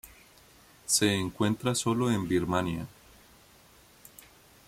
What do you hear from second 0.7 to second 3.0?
Se encuentra sólo en Birmania.